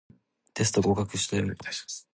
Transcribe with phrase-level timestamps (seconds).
[0.55, 1.45] テスト合格したよ